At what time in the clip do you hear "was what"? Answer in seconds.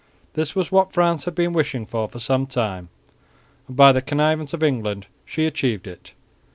0.55-0.91